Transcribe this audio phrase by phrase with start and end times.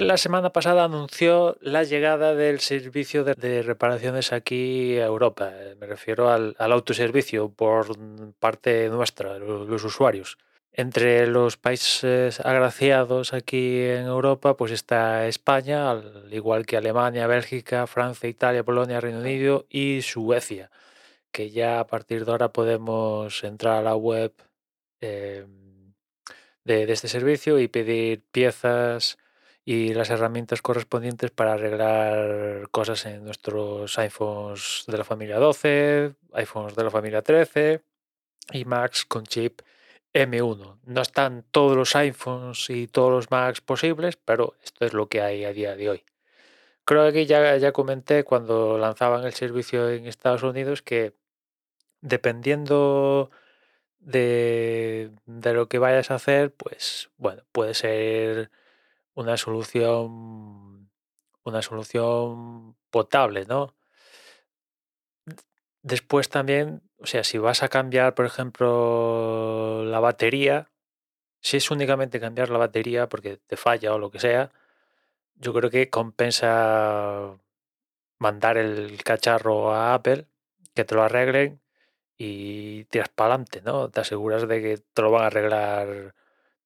[0.00, 5.52] La semana pasada anunció la llegada del servicio de, reparaciones aquí a Europa.
[5.52, 7.98] Eh, me refiero al, autoservicio por
[8.38, 10.38] parte nuestra, los, usuarios.
[10.72, 17.86] Entre los países agraciados aquí en Europa, pues está España, al igual que Alemania, Bélgica,
[17.86, 20.70] Francia, Italia, Polonia, Reino Unido y Suecia,
[21.30, 24.32] que ya a partir de ahora podemos entrar a la web
[25.02, 25.92] em,
[26.64, 29.18] de este servicio y pedir piezas
[29.64, 36.76] y las herramientas correspondientes para arreglar cosas en nuestros iPhones de la familia 12, iPhones
[36.76, 37.82] de la familia 13
[38.52, 39.60] y Macs con chip
[40.12, 40.78] M1.
[40.84, 45.20] No están todos los iPhones y todos los Macs posibles, pero esto es lo que
[45.20, 46.04] hay a día de hoy.
[46.84, 51.14] Creo que ya, ya comenté cuando lanzaban el servicio en Estados Unidos que
[52.00, 53.30] dependiendo
[54.00, 58.50] de, de lo que vayas a hacer, pues bueno, puede ser
[59.14, 60.90] una solución,
[61.44, 63.74] una solución potable, ¿no?
[65.82, 70.70] Después también, o sea, si vas a cambiar, por ejemplo, la batería,
[71.40, 74.52] si es únicamente cambiar la batería porque te falla o lo que sea,
[75.36, 77.38] yo creo que compensa
[78.18, 80.26] mandar el cacharro a Apple,
[80.74, 81.60] que te lo arreglen
[82.18, 83.90] y tiras para adelante, ¿no?
[83.90, 86.14] Te aseguras de que te lo van a arreglar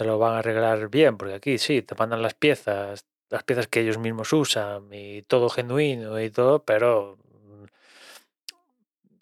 [0.00, 3.68] te lo van a arreglar bien, porque aquí sí, te mandan las piezas, las piezas
[3.68, 7.64] que ellos mismos usan y todo genuino y todo, pero mm,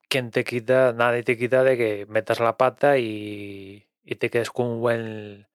[0.08, 0.92] ¿quién te quita?
[0.92, 3.88] Nadie te quita de que metas la pata y,
[4.20, 5.48] te quedes con un buen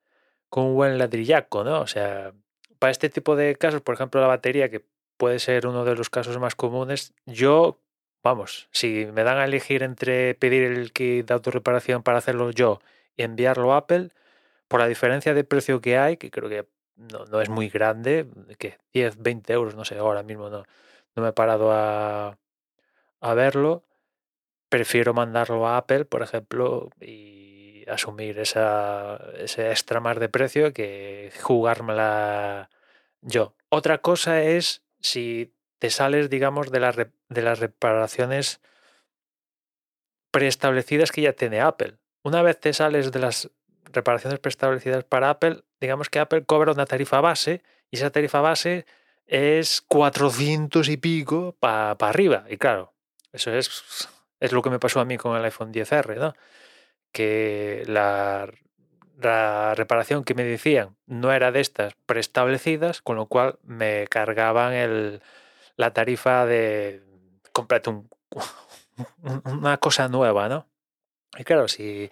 [0.49, 1.79] con un buen ladrillaco, ¿no?
[1.79, 2.33] O sea,
[2.77, 4.83] para este tipo de casos, por ejemplo, la batería, que
[5.15, 7.79] puede ser uno de los casos más comunes, yo,
[8.23, 12.81] vamos, si me dan a elegir entre pedir el kit de autorreparación para hacerlo yo
[13.15, 14.11] y enviarlo a Apple,
[14.73, 18.25] por la diferencia de precio que hay, que creo que no, es muy grande,
[18.57, 20.63] que 10, 20 euros, no sé, ahora mismo no,
[21.15, 22.39] no me he parado a,
[23.21, 23.83] a verlo,
[24.69, 31.31] prefiero mandarlo a Apple, por ejemplo, y asumir esa, ese extra más de precio que
[31.39, 32.71] jugármela
[33.21, 33.53] yo.
[33.69, 38.59] Otra cosa es si te sales, digamos, de, de las reparaciones
[40.31, 41.99] preestablecidas que ya tiene Apple.
[42.23, 43.51] Una vez te sales de las
[43.93, 47.61] reparaciones preestablecidas para Apple, digamos que Apple cobra una tarifa base
[47.91, 48.85] y esa tarifa base
[49.25, 52.45] es 400 y pico para arriba.
[52.49, 52.93] Y claro,
[53.31, 54.09] eso es,
[54.39, 56.33] es lo que me pasó a mí con el iPhone 10R, ¿no?
[57.11, 58.49] Que la,
[59.21, 64.73] la reparación que me decían no era de estas preestablecidas, con lo cual me cargaban
[64.73, 65.21] el,
[65.77, 67.01] la tarifa de
[67.51, 68.05] completo
[69.45, 70.67] una cosa nueva, ¿no?
[71.37, 72.11] Y claro, si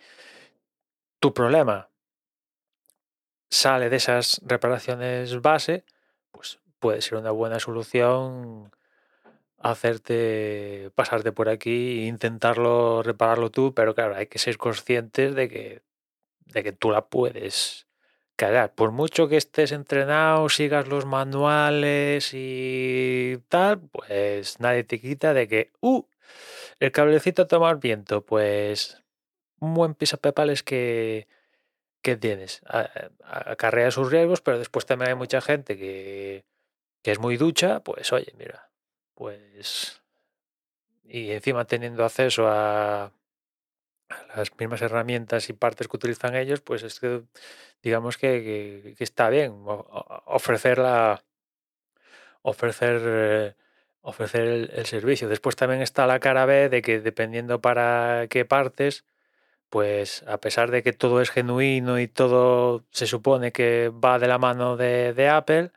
[1.22, 1.90] tu problema
[3.50, 5.86] sale de esas reparaciones base,
[6.32, 8.72] pues puede ser una buena solución
[9.60, 15.48] hacerte pasarte por aquí e intentarlo repararlo tú, pero claro, hay que ser conscientes de
[15.48, 15.84] que,
[16.48, 17.88] de que tú la puedes
[18.36, 18.74] cagar.
[18.74, 25.48] Por mucho que estés entrenado, sigas los manuales y tal, pues nadie te quita de
[25.48, 26.04] que, uh,
[26.80, 29.02] el cablecito toma el viento, pues
[29.62, 31.28] buen pepal es que,
[32.02, 32.62] que tienes.
[33.24, 36.46] Acarrea sus riesgos, pero después también hay mucha gente que,
[37.02, 38.70] que es muy ducha, pues oye, mira,
[39.16, 40.02] pues...
[41.04, 43.12] Y encima teniendo acceso a,
[44.36, 47.24] las mismas herramientas y partes que utilizan ellos, pues es que
[47.82, 49.64] digamos que, está bien
[50.26, 51.24] ofrecer la
[52.42, 53.56] ofrecer
[54.02, 55.30] ofrecer el, servicio.
[55.30, 59.06] Después también está la cara B de que dependiendo para qué partes,
[59.72, 64.28] pues a pesar de que todo es genuino y todo se supone que va de
[64.28, 65.72] la mano de, Apple,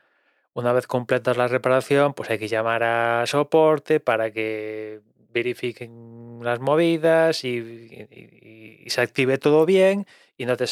[0.54, 5.00] una vez completas la reparación, pues hay que llamar a soporte para que
[5.32, 10.66] verifiquen las movidas y, se active todo bien y no te,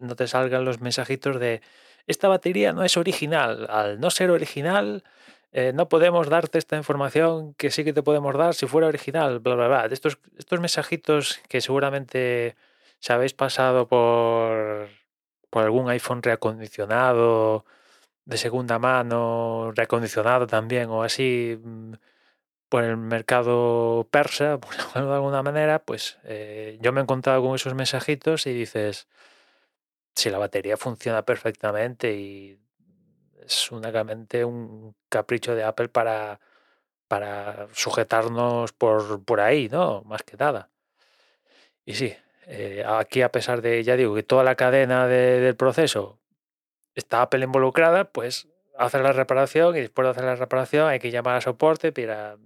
[0.00, 1.62] no te salgan los mensajitos de
[2.06, 3.66] esta batería no es original.
[3.70, 5.04] Al no ser original,
[5.52, 9.40] eh, no podemos darte esta información que sí que te podemos dar si fuera original,
[9.40, 9.86] bla, bla, bla.
[9.86, 12.56] Estos, estos mensajitos que seguramente
[13.06, 14.88] se habéis pasado por,
[15.50, 17.64] por algún iPhone reacondicionado,
[18.24, 21.94] de segunda mano, reacondicionado también, o así, mm,
[22.68, 24.58] por el mercado persa,
[24.94, 29.08] de alguna manera, pues eh, yo me he encontrado con esos mensajitos y dices,
[30.16, 32.58] si la batería funciona perfectamente y
[33.46, 36.40] es únicamente un capricho de Apple para,
[37.08, 40.02] para sujetarnos por, por ahí, ¿no?
[40.02, 40.70] Más que nada.
[41.84, 46.18] Y sí, eh, aquí a pesar de, ya digo, que toda la cadena del proceso
[46.94, 48.48] está Apple involucrada, pues
[48.78, 52.36] hacer la reparación y después de hacer la reparación hay que llamar a soporte, mira,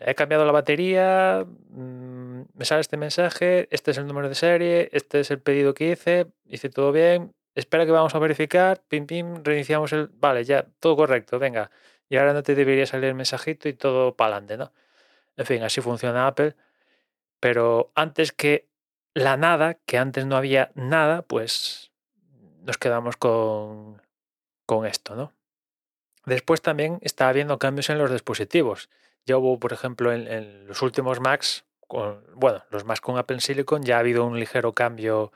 [0.00, 4.88] he cambiado la batería, mm, me sale este mensaje, este es el número de serie,
[4.92, 9.06] este es el pedido que hice, hice todo bien, espera que vamos a verificar, pim
[9.06, 11.70] pim, reiniciamos el, vale, ya, todo correcto, venga,
[12.08, 14.72] y ahora no te debería salir el mensajito y todo para adelante, ¿no?
[15.36, 16.54] En fin, así funciona Apple,
[17.40, 18.67] pero antes que
[19.18, 21.92] la nada, que antes no había nada, pues
[22.62, 24.00] nos quedamos con,
[24.66, 25.32] con esto, ¿no?
[26.24, 28.90] Después también está habiendo cambios en los dispositivos.
[29.24, 33.82] Ya hubo, por ejemplo, en, los últimos Macs, con, bueno, los Macs con Apple Silicon,
[33.82, 35.32] ya ha habido un ligero cambio,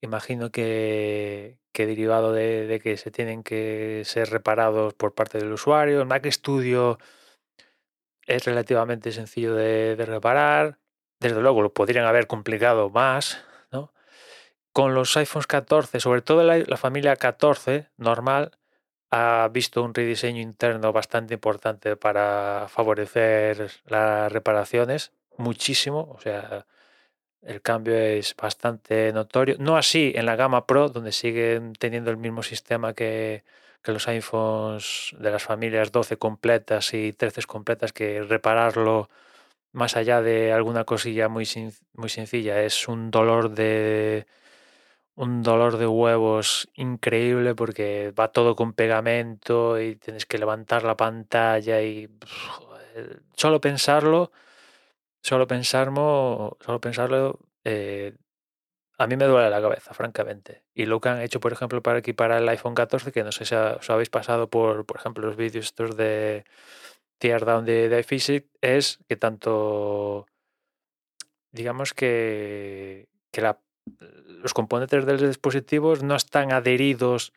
[0.00, 6.00] imagino que, que derivado de, que se tienen que ser reparados por parte del usuario.
[6.00, 6.98] El Mac Studio
[8.26, 10.78] es relativamente sencillo de, reparar.
[11.22, 13.92] Desde luego lo podrían haber complicado más, ¿no?
[14.72, 18.58] Con los iPhones 14, sobre todo la familia 14 normal,
[19.10, 26.66] ha visto un rediseño interno bastante importante para favorecer las reparaciones, muchísimo, o sea,
[27.42, 29.56] el cambio es bastante notorio.
[29.58, 33.44] No así en la gama Pro, donde siguen teniendo el mismo sistema que,
[33.84, 39.10] los iPhones de las familias 12 completas y 13 completas, que repararlo
[39.72, 41.48] más allá de alguna cosilla muy,
[41.94, 44.26] muy sencilla es un dolor de
[45.14, 50.96] un dolor de huevos increíble porque va todo con pegamento y tienes que levantar la
[50.96, 52.08] pantalla y
[53.36, 54.32] solo pensarlo,
[55.22, 58.16] solo pensarlo, solo pensarlo, eh,
[58.98, 60.64] a mí me duele la cabeza, francamente.
[60.74, 63.44] Y lo que han hecho, por ejemplo, para equipar el iPhone 14, que no sé
[63.44, 66.44] si os habéis pasado por, por ejemplo, los vídeos estos de
[67.22, 70.26] Teardown de, de iPhysics, es que tanto,
[71.52, 73.40] digamos que, que
[74.40, 77.32] los componentes de los dispositivos no están adheridos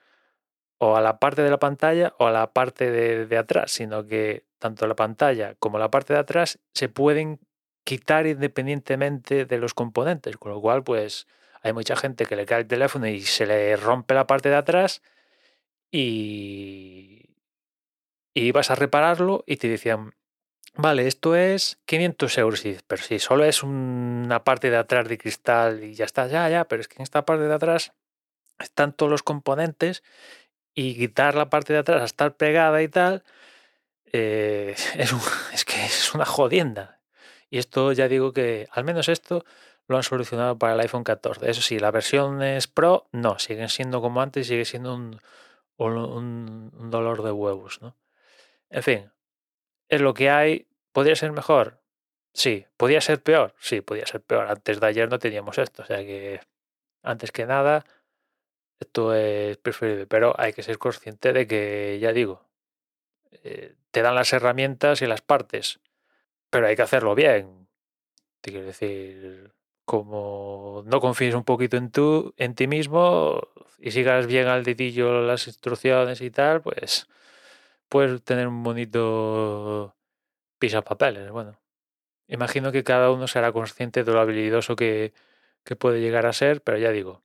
[0.80, 4.48] o a la parte de la pantalla o a la parte de, atrás, sino que
[4.58, 7.40] tanto la pantalla como la parte de atrás se pueden
[7.84, 11.28] quitar independientemente de los componentes, con lo cual pues
[11.62, 14.56] hay mucha gente que le cae el teléfono y se le rompe la parte de
[14.56, 15.04] atrás
[15.92, 17.25] y,
[18.36, 20.14] y vas a repararlo y te decían,
[20.78, 25.84] Vale, esto es 500 euros, pero si solo es una parte de atrás de cristal
[25.86, 27.94] y ya está, ya, ya, pero es que en esta parte de atrás
[28.60, 30.04] están todos los componentes
[30.74, 33.24] y quitar la parte de atrás a estar pegada y tal,
[34.14, 35.14] eh, es,
[35.54, 37.00] es que es una jodienda.
[37.50, 39.46] Y esto ya digo que, al menos esto,
[39.88, 41.50] lo han solucionado para el iPhone 14.
[41.50, 45.22] Eso sí, la versión es Pro, no, siguen siendo como antes, sigue siendo un,
[45.78, 47.96] un, un dolor de huevos, ¿no?
[48.70, 49.12] En fin,
[49.90, 50.68] es lo que hay.
[50.92, 51.82] ¿Podría ser mejor?
[52.34, 52.66] Sí.
[52.78, 53.54] ¿Podría ser peor?
[53.60, 54.48] Sí, podría ser peor.
[54.48, 55.84] Antes de ayer no teníamos esto.
[55.84, 56.42] O sea que,
[57.04, 57.86] antes que nada,
[58.80, 60.08] esto es preferible.
[60.08, 62.46] Pero hay que ser consciente de que, ya digo,
[63.44, 65.80] eh, te dan las herramientas y las partes.
[66.50, 67.68] Pero hay que hacerlo bien.
[68.42, 69.54] Quiero decir,
[69.86, 73.48] como no confíes un poquito en, tú, en ti mismo
[73.80, 77.08] y sigas bien al dedillo las instrucciones y tal, pues
[77.90, 79.96] puedes tener un bonito
[80.84, 81.30] papeles.
[81.32, 81.60] Bueno,
[82.28, 85.14] imagino que cada uno será consciente de lo habilidoso que,
[85.64, 87.24] que puede llegar a ser, pero ya digo,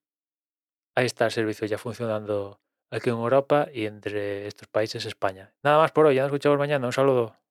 [0.95, 5.55] ahí está el servicio ya funcionando aquí en Europa y entre estos países España.
[5.63, 6.87] Nada más por hoy, ya nos escuchamos mañana.
[6.87, 7.41] Un saludo.